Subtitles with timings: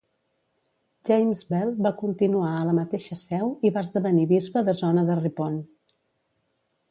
[1.09, 5.21] James Bell va continuar a la mateixa seu, i va esdevenir bisbe de zona de
[5.23, 5.61] Ripon.